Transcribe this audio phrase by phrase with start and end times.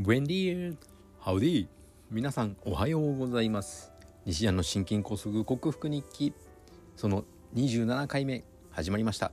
[0.00, 0.76] ブエンディー
[1.18, 1.66] ハウディ
[2.12, 3.90] 皆さんおはようございます。
[4.26, 6.32] 西安の心筋梗塞克服日記。
[6.94, 7.24] その
[7.56, 9.32] 27回目始まりました、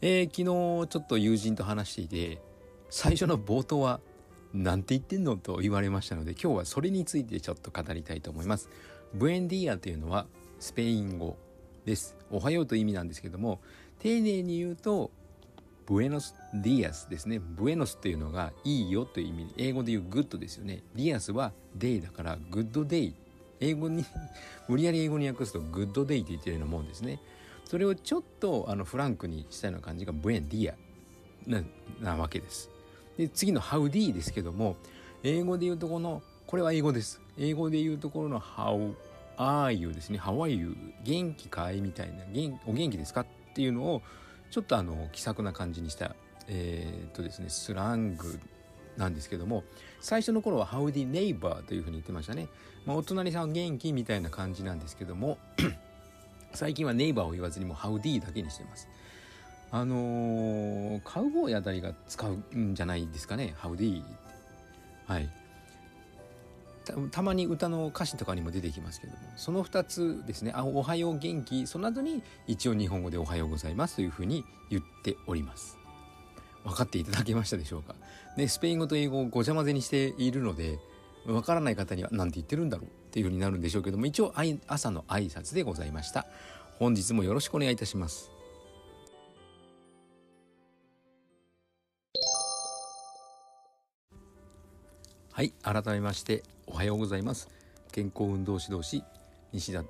[0.00, 2.40] えー、昨日ちょっと友人と話していて
[2.88, 4.00] 最初の冒頭は
[4.54, 8.70] なんて言ってんのと言われましたので今日はそれについてちょっと語りたいと思います。
[9.12, 10.24] ブエンディアというのは
[10.60, 11.36] スペイン語
[11.84, 12.16] です。
[12.30, 13.60] おはようという意味なんですけども
[13.98, 15.10] 丁寧に言うと
[15.86, 17.38] Buenos días ですね。
[17.40, 20.82] Buenos っていうのがいいよという意味で英語で言う good ですよね。
[20.94, 23.14] días は day だから good day。
[23.60, 24.04] 英語に
[24.68, 27.20] 無理やり英語に訳すと good day って言ってるようなもんですね。
[27.64, 30.74] それをちょっとあのフランクにしたような感じが Buen día
[31.46, 31.62] な
[32.00, 32.70] なわけです。
[33.16, 34.76] で次の Howdy ですけども
[35.22, 37.20] 英語で言うとこのこれは英語です。
[37.38, 38.94] 英語で言うところの How
[39.36, 40.18] are you ですね。
[40.18, 40.76] How are you?
[41.04, 41.80] 元気かい？
[41.80, 42.24] みたいな
[42.66, 43.22] お元気ですか？
[43.22, 44.02] っていうのを
[44.50, 46.14] ちょっとあの気さくな感じにした
[46.48, 48.38] えー、っとですねスラング
[48.96, 49.64] なんですけども
[50.00, 52.48] 最初の頃は「Howdy n e i g h」というふうに言ってましたね、
[52.86, 55.38] まあ、お隣さん元気みたいな感じなんですけども
[56.54, 58.88] 最近はネイバーを言わずにもう「Howdy」だけにしてます。
[59.70, 64.04] あのー、カウボーイあたりが使うんじゃないですかね「Howdy」
[65.06, 65.28] はい。
[67.10, 75.78] たまに歌の歌詞とかにも出てきますけどもその2つですね「あおはよう元気」その後に一応日本語で「おはようございます」というふうに言っております。
[76.64, 77.94] 分かっていただけましたでしょうか？
[78.36, 80.78] ねスペイン語と英語をごちゃ混ぜにしているので
[81.26, 84.32] 分からない方には何て言ってるんだろうっていうふうになるんでしょうけども一応
[84.66, 86.26] 朝の挨拶でございました。
[86.78, 88.30] 本日もよろしくお願いいたします。
[95.32, 96.44] はい改めまして
[96.74, 97.48] おはようございます。
[97.92, 99.04] 健康運動指導士
[99.52, 99.84] 西田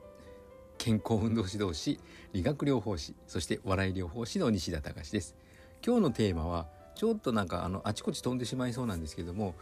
[0.76, 1.98] 健康運動指導士
[2.34, 5.34] 理学療法士そして笑い療法士の西田隆です。
[5.82, 9.54] 今日のテーマはちょっとなんかあのあちこち飛んでしまいそうなんですけども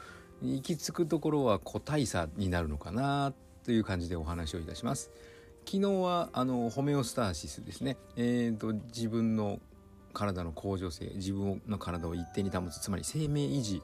[0.42, 5.12] 行き着くところは個体差になるのかなという感じでお話をいたします。
[5.64, 7.98] 昨日はあのホメオスターシスですね。
[8.16, 9.60] えーと、と自分の
[10.12, 13.80] 体の向上性自分の体を一定に保つつまり生命維持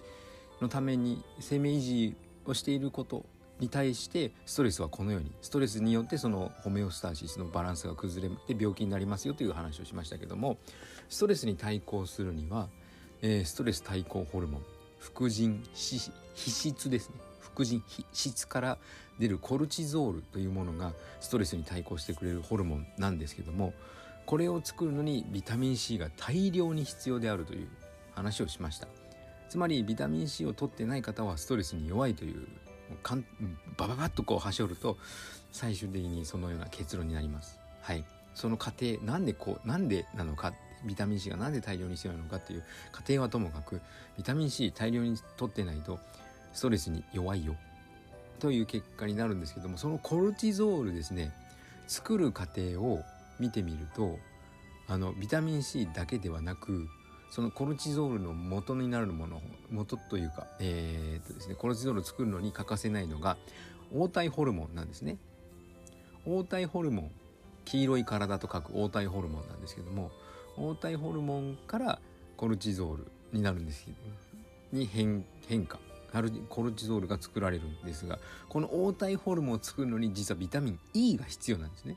[0.61, 2.17] のために生命維持
[2.51, 3.25] をしていること
[3.61, 10.59] に対してストレスはこのようにストレスによってそのホメオスターシスのバランスが崩れて病気になりますよという話をしましたけども
[11.09, 12.69] ストレスに対抗するには、
[13.23, 14.63] えー、ストレス対抗ホルモン
[14.99, 18.79] 副腎皮質ですね副腎皮質から
[19.19, 23.73] 出るコルチゾールというものがストレスに対抗してくれるホルモンなんですけども
[24.27, 27.69] これを作るのにビタミン C が大量に必要であるという
[28.15, 28.89] 話をしました。
[29.49, 32.47] つまりビタミン C を取ってない方はストレスに弱いという
[33.03, 33.25] かん
[33.77, 34.97] バババッとこう端折ると
[35.53, 37.59] 最終的にそのような結論になります。
[37.81, 38.05] はい、
[38.35, 40.53] その過程なんでこうなんでなのか
[40.85, 43.81] ビタミン C がなんで大量に必要なのかっていう過程はともかく
[44.17, 45.99] ビタミン C 大量に取ってないと
[46.53, 47.57] ストレスに弱いよ
[48.39, 51.33] という結果になるんですけどもそのコルチゾールですね
[51.87, 53.03] 作る過程を
[53.41, 54.19] 見てみると
[54.87, 56.89] あのビタミン C だけではなく
[57.31, 63.37] そのコルチゾールの元になるもの元というか、えー、っとですね、コルチゾールを作るのに欠かせないのが
[63.93, 65.19] 黄体ホルモンなんですね。
[66.25, 67.11] 黄体ホルモン
[67.65, 70.11] 黄色い体と書く黄体ホルモンなんですけども
[70.57, 72.01] 黄体ホルモンから
[72.37, 73.97] コルチゾールになるんですけど
[74.73, 75.79] に変変化
[76.49, 78.19] コルチゾールが作られるんですが
[78.49, 81.97] この黄体ホルモンを作るのに実はビタミン E が必要なんですね。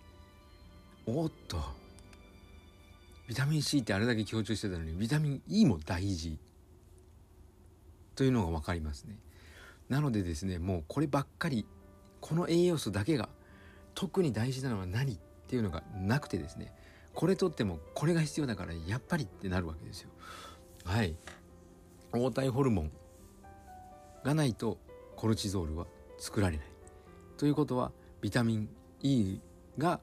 [1.06, 1.58] おっと
[3.32, 6.38] ビタミン C ってあれだけ強調してたのにビタミン E も大事
[8.14, 9.18] というのが分かりますね。
[9.88, 11.66] なのでですねもうこればっかり
[12.20, 13.30] この栄養素だけが
[13.96, 16.74] 特に大事なのは何っていうのがなくてですね
[17.14, 20.10] これとってもこれが必要だからやっぱりってなるわけですよ。
[20.84, 21.16] はい
[22.14, 22.92] 黄体ホルモン
[24.26, 24.78] がないと
[25.16, 25.88] コルチゾールは
[26.18, 26.66] 作られない。
[27.38, 28.70] ということはビタミン
[29.02, 29.40] E
[29.78, 30.02] が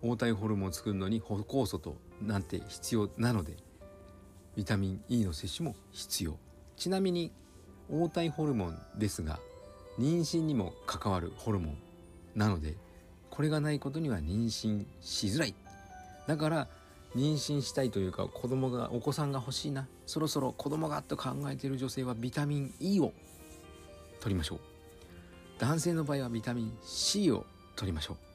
[0.00, 3.56] 黄体ホルモンを作るのに歩酵素となんて必要なので
[4.56, 6.36] ビタミン E の摂取も必要。
[6.76, 7.32] ちなみに
[7.90, 9.38] 黄体ホルモンですが
[9.98, 11.78] 妊娠にも関わるホルモン
[12.34, 12.76] なので
[13.30, 15.54] これがないことには妊娠しづらい。
[16.26, 16.68] だから
[17.14, 23.12] 妊娠したいというか子供がお子さんが欲しいなそろそろ子供がと考えている女性はビタミン E を
[24.20, 24.60] 取りましょう。
[25.58, 27.44] 男性の場合はビタミン C を
[27.76, 28.31] 取りましょう。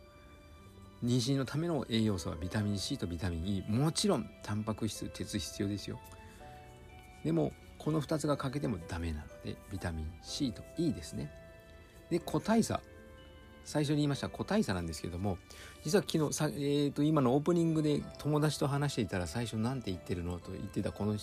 [1.03, 5.99] 妊娠のための栄養素はビタミン C とビタミン E もちろんタンパク質鉄必要ですよ。
[7.23, 11.31] でもこの2つが欠けてもダメなのでビタミン C と E ですね。
[12.09, 12.81] で個体差。
[13.67, 15.37] 最初に言いました個体差なんですけども
[15.83, 21.17] 実は昨日さ、えー、と今のオープニングで友達と話していたら最初何て言ってるのと言ってたこの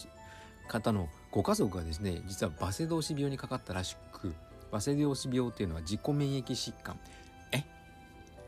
[0.68, 4.34] 方のご家族がですね実はバセドウシ病にかかったらしく
[4.70, 6.98] バセドウシ病っていうのは自己免疫疾患。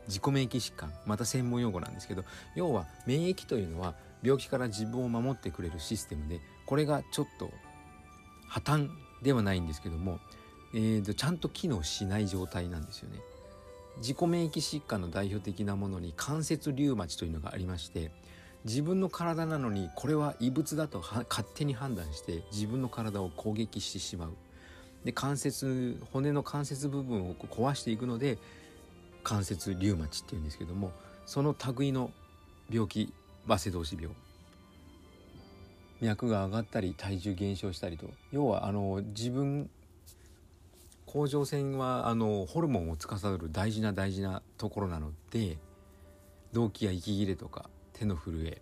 [0.07, 2.23] 自己免疫疾患また専門用語なんですけど
[2.55, 7.51] 要は免疫というのは病気から自分を守ってくれるシステムでこれがちょっと
[8.47, 8.89] 破綻
[9.21, 10.19] ではないんですけども、
[10.73, 13.19] えー、とちゃんと機能しない状態なんですよね。
[13.97, 18.11] 自己免疫疾患の代表的なものに関節リウマチというのがありまして
[18.63, 24.33] 自分の体なのにこれは異物だと勝手に判断して自分の体を攻撃してしまう
[25.03, 28.37] で関節骨の関節部分を壊していくので
[29.27, 30.93] 関節リウマチっていうんですけども
[31.25, 32.11] その類の
[32.71, 33.11] 病気
[33.45, 34.15] バセドウシ病
[35.99, 39.69] 脈が上がったり体重減少したりと要はあの自分
[41.05, 45.57] 甲状腺はあのホルモンを司る大事な大事なところなので
[46.53, 48.61] 動悸や息切れとか手の震え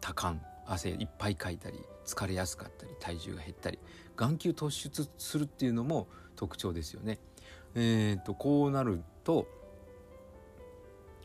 [0.00, 3.78] 多汗汗いっぱいかいたり疲れやすかったり体重が減ったり
[4.16, 7.20] 眼球突出するっていうのも特徴ですよね。
[7.76, 9.46] えーと、こうなると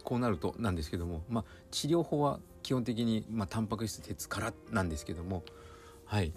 [0.08, 5.44] こうなるとなんですけども、まあ、治療法は基本的に、まあ、タンパク質鉄からなんですけども
[6.06, 6.32] はい。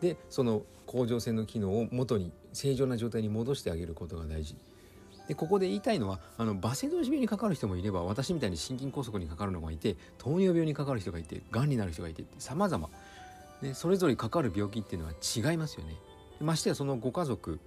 [0.00, 4.54] でその甲状腺の機能を元に正常な状態に戻してあげることが大事。
[5.26, 12.88] でここで言いたいのはあのバセドウ病にかかる人もいれば私みたいに心筋梗塞にかかるのがいて糖尿病にかかる人がいてがんになる人がいてって様々。
[13.60, 15.14] ね、それぞれかかる病気っていうのは
[15.52, 15.96] 違いますよね。
[16.40, 17.58] ましてやそのご家族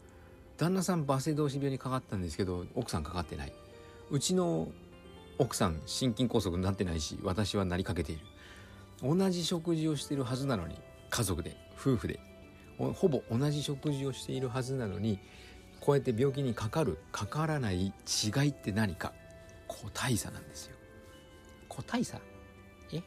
[0.56, 3.54] 旦那さんバセドウ病にかかったんですけど奥さんかかってない。
[4.10, 4.70] うちの
[5.38, 8.26] 奥さん心筋梗塞になってないし私はなりかけている。
[9.02, 10.76] 同じ食事をしているはずなのに
[11.10, 12.20] 家族で夫婦で
[12.78, 15.20] ほぼ同じ食事をしているはずなのに
[15.82, 17.92] こうやって病気にかかるかからない違
[18.46, 19.14] いって何か。
[19.68, 20.76] 個体差なんですよ。
[21.68, 22.20] 個体差？
[22.92, 23.02] え？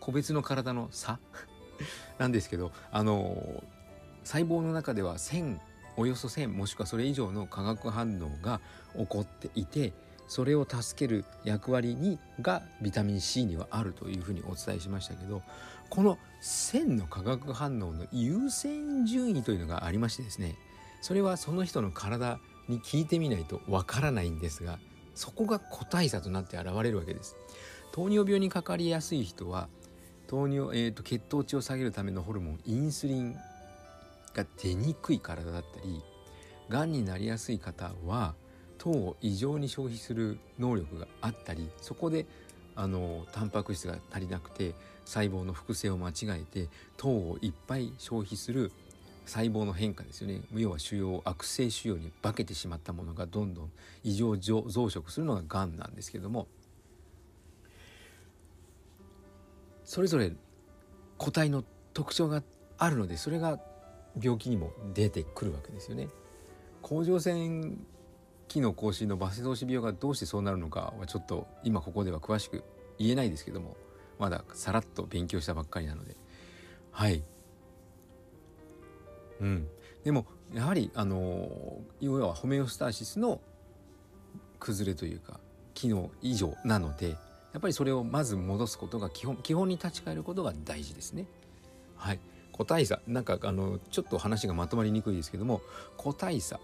[0.00, 1.18] 個別の体の差？
[2.18, 3.62] なんですけどあの
[4.22, 5.58] 細胞の中では1000
[5.96, 8.60] およそ1000もしくはそれ以上の化学反応が
[8.96, 9.92] 起こっていて
[10.26, 15.42] それを助ける役割にがビタミン C にはあるというふうにお伝えしましたけど
[15.90, 20.56] この1000の化学反応の優先順位というのがありましてですね
[21.02, 22.38] それはその人の体
[22.68, 24.78] に聞いてみないとわからないんですが
[25.14, 27.36] そこが個体差となって現れるわけです。
[27.92, 29.68] 糖尿病にかかりやすい人は
[30.26, 33.34] 糖尿、えーと、血糖値を下げるためのホルモンインスリン
[34.34, 36.02] が出にくい体だったり
[36.68, 38.34] がんになりやすい方は
[38.78, 42.26] 糖を異常に消費する能力があったりそこで
[42.76, 44.74] あのタンパク質が足りなくて
[45.04, 48.72] 細胞の複製を間違えて糖をいっぱい消費する
[49.26, 53.70] 細胞の変化ですよね要は腫瘍悪性腫瘍に化けてしまったものがどんどん
[54.02, 56.46] 異常増殖するのががんなんですけども
[59.84, 60.32] それぞれ
[61.16, 62.42] 個体の特徴が
[62.78, 63.58] あるのでそれが
[64.20, 66.08] 病気にも出てくるわけですよね。
[66.82, 67.78] 甲状腺
[68.48, 72.62] 機能更新のバセドウシ病がどうしてそうなるのかはちょっと今ここでは詳しく
[72.98, 73.76] 言えないですけども
[74.18, 76.16] まださらっと勉強したばっかりなので。
[76.92, 77.22] はい。
[79.40, 79.66] うん。
[80.04, 83.40] でもやはりあの要はホメオスターシスの
[84.60, 85.40] 崩れというか
[85.74, 91.26] 機能異常なのでやっぱりそれをまず戻すことが基本基本に立ち返ることが大事ですね。
[91.96, 92.20] はい。
[92.52, 93.00] 個体差。
[93.08, 95.60] なんかあのちょっと話がまとまりにくいですけども
[95.96, 96.60] 個体差。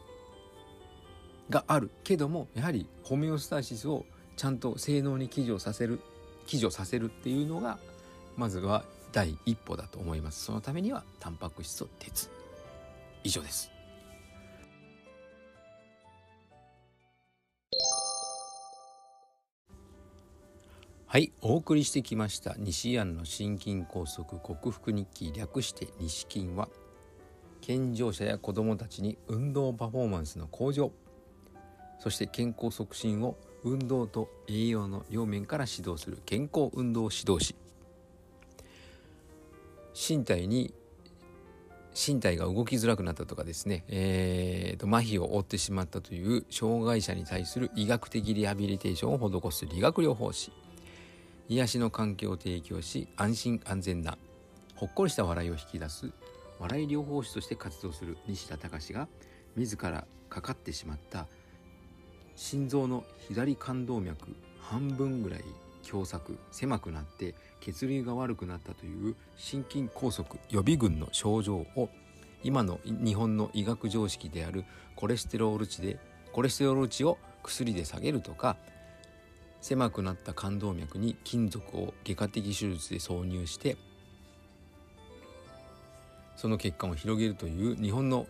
[1.50, 6.00] があるけどもやはりホメオスタシスをちゃんと性能に起助させる
[6.47, 7.78] 起助させるっていうのが
[8.37, 10.45] まずは第一歩だと思います。
[10.45, 12.30] そのためにはタンパク質と鉄。
[13.23, 13.71] 以上です。
[21.07, 26.69] はいお送りしてきました西安の心筋梗塞克服日記略して西筋は
[27.61, 30.92] 健常者や子どもたちに運動パフォーマンスの向上。
[32.00, 37.54] そして健康促進を運動と栄養の両面から指導する健康運動指導士。
[39.95, 40.75] 身体に
[41.95, 50.52] 身体が動きづらくなったとかですね、えーと、麻痺を負ってしまったという障害者に対する医学的リハビリテーションを施す理学療法士。
[51.50, 54.16] 癒しの環境を提供し安心安全な
[54.76, 56.12] ほっこりした笑いを引き出す
[56.61, 59.09] 笑い療法士として活動する西田隆が
[59.57, 61.26] 自らかかってしまった
[62.40, 65.44] 心臓の左冠動脈半分ぐらい
[65.82, 71.90] 狭窄狭くなって血流が悪くなったという心筋梗塞予備軍の症状を
[72.42, 74.64] 今の日本の医学常識である
[74.97, 75.99] コレステロール値で
[76.32, 78.56] コレステロール値を薬で下げるとか
[79.61, 83.76] 狭くなった冠動脈に金属を外科的手術で挿入して
[86.37, 88.26] その血管を広げるという日本の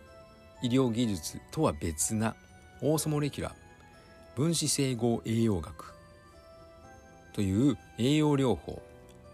[0.61, 2.35] 医療技術とは別な
[2.81, 3.60] オーソモレキュラー
[4.35, 5.93] 分子整合栄養学
[7.33, 8.81] という栄養療法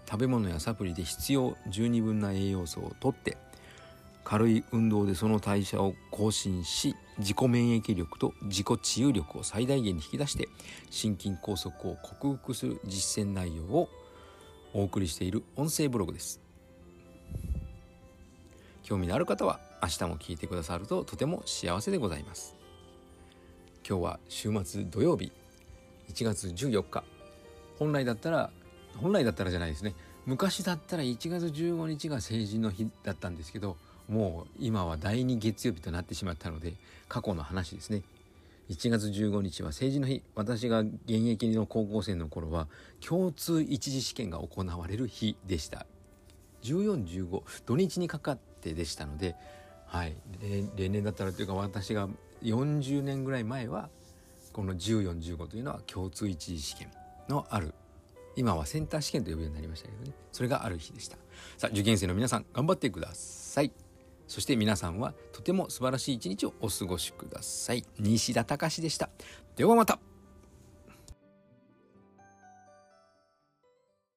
[0.10, 3.38] 食べ物やサプリで必要十二分な栄養素をとって
[4.24, 10.50] 軽い運動でその代謝を更新し自己免疫力と自己治癒力を最大限に引き出して
[10.90, 13.90] 心筋梗塞を克服する実践内容を
[14.74, 16.42] お送りしている音声ブログです。
[18.84, 22.57] 興味のある方は明日も聞いてくださるととても幸せでございます。
[23.90, 25.32] 今日は週末土曜日。
[26.12, 27.06] 1月14日。
[27.80, 28.50] 本来だったら
[28.98, 29.96] 本来だったらじゃないですね。
[30.26, 33.78] 昔だったら1月15日が成人の日だったんですけど
[34.10, 36.74] もう今は第2月曜日となってしまったので
[37.08, 38.04] 過去の話ですね。
[38.70, 40.22] 1月15日は成人の日。
[40.36, 42.68] 私が現役の高校生の頃は
[43.00, 45.86] 共通一次試験が行われる日でした。
[46.64, 49.38] 1415土日にかかってでしたので
[49.86, 50.18] はい。
[50.76, 52.10] 例年だったらというか私が
[52.44, 53.90] 40年ぐらい前は
[54.54, 56.92] この1415というのは共通一次試験
[57.30, 57.74] のある
[58.36, 60.12] 今はセンター試験と呼ぶようになりましたけどね。
[60.32, 61.18] それがある日でした。
[61.58, 63.72] さあ受験生の皆さん頑張ってください。
[64.28, 67.84] そして皆さんはとても素晴らしい一日をお過ごしください。
[67.98, 69.10] 西田隆でした。
[69.56, 70.07] ではまた。